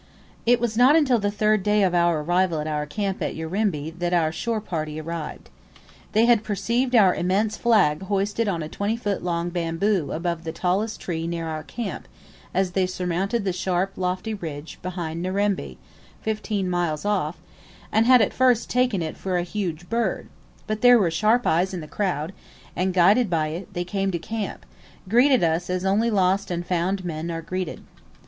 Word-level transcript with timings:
It 0.47 0.59
was 0.59 0.75
not 0.75 0.95
until 0.95 1.19
the 1.19 1.29
third 1.29 1.61
day 1.61 1.83
of 1.83 1.93
our 1.93 2.21
arrival 2.21 2.57
at 2.59 2.65
our 2.65 2.87
camp 2.87 3.21
at 3.21 3.35
Urimba 3.35 3.91
that 3.99 4.15
our 4.15 4.31
shore 4.31 4.59
party 4.59 4.99
arrived. 4.99 5.51
They 6.13 6.25
had 6.25 6.43
perceived 6.43 6.95
our 6.95 7.13
immense 7.13 7.55
flag 7.55 8.01
hoisted 8.01 8.47
on 8.47 8.63
a 8.63 8.67
twenty 8.67 8.97
feet 8.97 9.21
long 9.21 9.51
bamboo 9.51 10.11
above 10.11 10.43
the 10.43 10.51
tallest 10.53 10.99
tree 11.01 11.27
near 11.27 11.45
our 11.47 11.61
camp 11.61 12.07
as 12.51 12.71
they 12.71 12.87
surmounted 12.87 13.45
the 13.45 13.53
sharp 13.53 13.91
lofty 13.95 14.33
ridge 14.33 14.79
behind 14.81 15.21
Nerembe, 15.21 15.77
fifteen 16.23 16.67
miles 16.67 17.05
off, 17.05 17.37
and 17.91 18.07
had 18.07 18.23
at 18.23 18.33
first 18.33 18.71
taken 18.71 19.03
it 19.03 19.17
for 19.17 19.37
a 19.37 19.43
huge 19.43 19.87
bird; 19.87 20.29
but 20.65 20.81
there 20.81 20.97
were 20.97 21.11
sharp 21.11 21.45
eyes 21.45 21.75
in 21.75 21.79
the 21.79 21.87
crowd, 21.87 22.33
and, 22.75 22.91
guided 22.91 23.29
by 23.29 23.49
it, 23.49 23.71
they 23.75 23.83
came 23.83 24.09
to 24.09 24.17
camp, 24.17 24.65
greeted 25.07 25.43
as 25.43 25.69
only 25.85 26.09
lost 26.09 26.49
and 26.49 26.65
found 26.65 27.05
men 27.05 27.29
are 27.29 27.43
greeted. 27.43 27.83